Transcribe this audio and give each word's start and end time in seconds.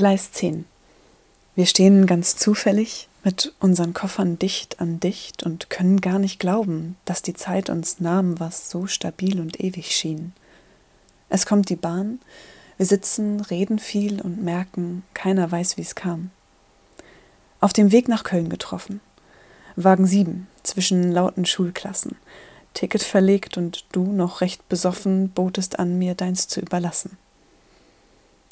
Gleis 0.00 0.32
10. 0.32 0.64
Wir 1.56 1.66
stehen 1.66 2.06
ganz 2.06 2.34
zufällig 2.34 3.10
mit 3.22 3.52
unseren 3.60 3.92
Koffern 3.92 4.38
dicht 4.38 4.80
an 4.80 4.98
dicht 4.98 5.42
und 5.42 5.68
können 5.68 6.00
gar 6.00 6.18
nicht 6.18 6.40
glauben, 6.40 6.96
dass 7.04 7.20
die 7.20 7.34
Zeit 7.34 7.68
uns 7.68 8.00
nahm, 8.00 8.40
was 8.40 8.70
so 8.70 8.86
stabil 8.86 9.38
und 9.38 9.60
ewig 9.60 9.94
schien. 9.94 10.32
Es 11.28 11.44
kommt 11.44 11.68
die 11.68 11.76
Bahn, 11.76 12.18
wir 12.78 12.86
sitzen, 12.86 13.42
reden 13.42 13.78
viel 13.78 14.22
und 14.22 14.42
merken, 14.42 15.02
keiner 15.12 15.52
weiß, 15.52 15.76
wie 15.76 15.82
es 15.82 15.94
kam. 15.94 16.30
Auf 17.60 17.74
dem 17.74 17.92
Weg 17.92 18.08
nach 18.08 18.24
Köln 18.24 18.48
getroffen. 18.48 19.02
Wagen 19.76 20.06
7, 20.06 20.46
zwischen 20.62 21.12
lauten 21.12 21.44
Schulklassen. 21.44 22.16
Ticket 22.72 23.02
verlegt 23.02 23.58
und 23.58 23.84
du, 23.92 24.10
noch 24.10 24.40
recht 24.40 24.66
besoffen, 24.70 25.28
botest 25.28 25.78
an, 25.78 25.98
mir 25.98 26.14
deins 26.14 26.48
zu 26.48 26.58
überlassen. 26.58 27.18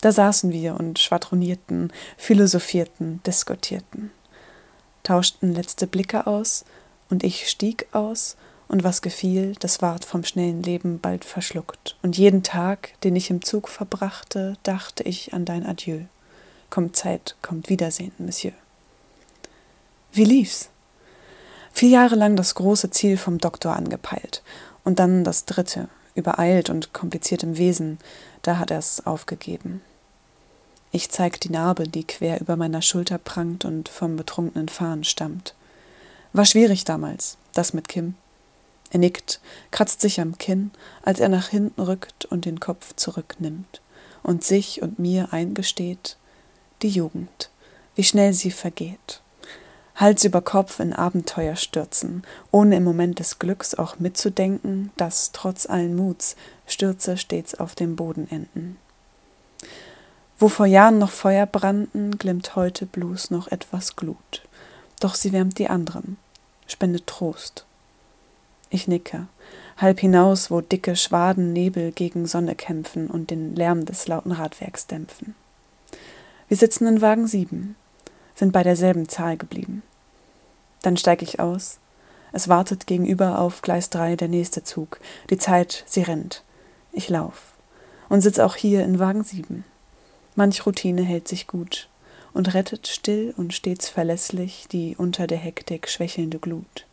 Da 0.00 0.12
saßen 0.12 0.52
wir 0.52 0.78
und 0.78 0.98
schwadronierten, 0.98 1.92
philosophierten, 2.16 3.20
diskutierten, 3.26 4.10
tauschten 5.02 5.54
letzte 5.54 5.86
Blicke 5.86 6.26
aus, 6.26 6.64
und 7.10 7.24
ich 7.24 7.48
stieg 7.48 7.86
aus, 7.92 8.36
und 8.68 8.84
was 8.84 9.00
gefiel, 9.00 9.54
das 9.60 9.80
ward 9.80 10.04
vom 10.04 10.24
schnellen 10.24 10.62
Leben 10.62 11.00
bald 11.00 11.24
verschluckt. 11.24 11.96
Und 12.02 12.18
jeden 12.18 12.42
Tag, 12.42 12.90
den 13.02 13.16
ich 13.16 13.30
im 13.30 13.42
Zug 13.42 13.68
verbrachte, 13.68 14.56
dachte 14.62 15.02
ich 15.04 15.32
an 15.32 15.46
dein 15.46 15.64
Adieu. 15.64 16.02
Kommt 16.68 16.94
Zeit, 16.94 17.34
kommt 17.40 17.70
Wiedersehen, 17.70 18.12
Monsieur. 18.18 18.52
Wie 20.12 20.24
lief's? 20.24 20.68
Vier 21.72 21.88
Jahre 21.88 22.14
lang 22.14 22.36
das 22.36 22.54
große 22.54 22.90
Ziel 22.90 23.16
vom 23.16 23.38
Doktor 23.38 23.74
angepeilt 23.74 24.42
und 24.84 24.98
dann 24.98 25.24
das 25.24 25.46
dritte, 25.46 25.88
übereilt 26.14 26.68
und 26.68 26.92
kompliziert 26.92 27.42
im 27.42 27.56
Wesen, 27.56 27.98
da 28.48 28.58
hat 28.58 28.70
er's 28.70 29.04
aufgegeben. 29.06 29.82
Ich 30.90 31.10
zeig 31.10 31.38
die 31.38 31.50
Narbe, 31.50 31.86
die 31.86 32.04
quer 32.04 32.40
über 32.40 32.56
meiner 32.56 32.80
Schulter 32.80 33.18
prangt 33.18 33.66
und 33.66 33.90
vom 33.90 34.16
betrunkenen 34.16 34.70
Fahren 34.70 35.04
stammt. 35.04 35.54
War 36.32 36.46
schwierig 36.46 36.84
damals, 36.84 37.36
das 37.52 37.74
mit 37.74 37.88
Kim. 37.88 38.14
Er 38.90 39.00
nickt, 39.00 39.42
kratzt 39.70 40.00
sich 40.00 40.18
am 40.18 40.38
Kinn, 40.38 40.70
als 41.02 41.20
er 41.20 41.28
nach 41.28 41.48
hinten 41.48 41.82
rückt 41.82 42.24
und 42.24 42.46
den 42.46 42.58
Kopf 42.58 42.96
zurücknimmt 42.96 43.82
und 44.22 44.44
sich 44.44 44.80
und 44.80 44.98
mir 44.98 45.30
eingesteht, 45.34 46.16
die 46.80 46.88
Jugend, 46.88 47.50
wie 47.96 48.04
schnell 48.04 48.32
sie 48.32 48.50
vergeht. 48.50 49.20
Hals 49.98 50.24
über 50.24 50.40
Kopf 50.42 50.78
in 50.78 50.92
Abenteuer 50.92 51.56
stürzen, 51.56 52.22
ohne 52.52 52.76
im 52.76 52.84
Moment 52.84 53.18
des 53.18 53.40
Glücks 53.40 53.74
auch 53.74 53.98
mitzudenken, 53.98 54.92
dass 54.96 55.32
trotz 55.32 55.68
allen 55.68 55.96
Muts 55.96 56.36
Stürze 56.68 57.16
stets 57.16 57.56
auf 57.56 57.74
dem 57.74 57.96
Boden 57.96 58.30
enden. 58.30 58.78
Wo 60.38 60.48
vor 60.48 60.66
Jahren 60.66 60.98
noch 60.98 61.10
Feuer 61.10 61.46
brannten, 61.46 62.16
glimmt 62.16 62.54
heute 62.54 62.86
bloß 62.86 63.32
noch 63.32 63.48
etwas 63.48 63.96
Glut. 63.96 64.42
Doch 65.00 65.16
sie 65.16 65.32
wärmt 65.32 65.58
die 65.58 65.68
anderen, 65.68 66.16
spendet 66.68 67.08
Trost. 67.08 67.64
Ich 68.70 68.86
nicke, 68.86 69.26
halb 69.78 69.98
hinaus, 69.98 70.48
wo 70.48 70.60
dicke 70.60 70.94
Schwaden 70.94 71.52
Nebel 71.52 71.90
gegen 71.90 72.26
Sonne 72.26 72.54
kämpfen 72.54 73.08
und 73.08 73.30
den 73.30 73.56
Lärm 73.56 73.84
des 73.84 74.06
lauten 74.06 74.30
Radwerks 74.30 74.86
dämpfen. 74.86 75.34
Wir 76.46 76.56
sitzen 76.56 76.86
in 76.86 77.00
Wagen 77.00 77.26
sieben, 77.26 77.74
sind 78.36 78.52
bei 78.52 78.62
derselben 78.62 79.08
Zahl 79.08 79.36
geblieben. 79.36 79.82
Dann 80.82 80.96
steig 80.96 81.22
ich 81.22 81.40
aus. 81.40 81.78
Es 82.32 82.48
wartet 82.48 82.86
gegenüber 82.86 83.38
auf 83.38 83.62
Gleis 83.62 83.90
drei 83.90 84.16
der 84.16 84.28
nächste 84.28 84.62
Zug. 84.62 85.00
Die 85.30 85.38
Zeit, 85.38 85.84
sie 85.86 86.02
rennt. 86.02 86.42
Ich 86.92 87.08
lauf 87.08 87.54
und 88.08 88.20
sitz 88.20 88.38
auch 88.38 88.56
hier 88.56 88.84
in 88.84 88.98
Wagen 88.98 89.24
sieben. 89.24 89.64
Manch 90.34 90.64
Routine 90.66 91.02
hält 91.02 91.28
sich 91.28 91.46
gut 91.46 91.88
und 92.32 92.54
rettet 92.54 92.86
still 92.86 93.34
und 93.36 93.54
stets 93.54 93.88
verlässlich 93.88 94.66
die 94.70 94.96
unter 94.96 95.26
der 95.26 95.38
Hektik 95.38 95.88
schwächelnde 95.88 96.38
Glut. 96.38 96.86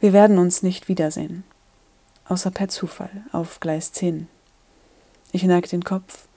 Wir 0.00 0.12
werden 0.12 0.38
uns 0.38 0.62
nicht 0.62 0.88
wiedersehen, 0.88 1.44
außer 2.28 2.50
per 2.50 2.68
Zufall 2.68 3.24
auf 3.32 3.60
Gleis 3.60 3.92
10. 3.92 4.28
Ich 5.32 5.42
neig 5.44 5.68
den 5.68 5.84
Kopf, 5.84 6.28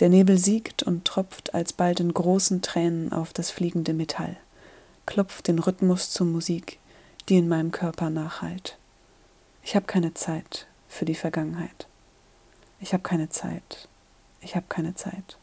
der 0.00 0.10
Nebel 0.10 0.36
siegt 0.36 0.82
und 0.82 1.06
tropft 1.06 1.54
alsbald 1.54 2.00
in 2.00 2.12
großen 2.12 2.60
Tränen 2.60 3.12
auf 3.12 3.32
das 3.32 3.50
fliegende 3.50 3.94
Metall, 3.94 4.36
klopft 5.06 5.48
den 5.48 5.58
Rhythmus 5.58 6.10
zur 6.10 6.26
Musik, 6.26 6.78
die 7.28 7.38
in 7.38 7.48
meinem 7.48 7.70
Körper 7.70 8.10
nachhallt. 8.10 8.78
Ich 9.62 9.74
habe 9.74 9.86
keine 9.86 10.14
Zeit 10.14 10.66
für 10.88 11.04
die 11.04 11.14
Vergangenheit. 11.14 11.86
Ich 12.80 12.92
habe 12.92 13.02
keine 13.02 13.28
Zeit. 13.28 13.88
Ich 14.40 14.54
habe 14.54 14.66
keine 14.68 14.94
Zeit. 14.94 15.38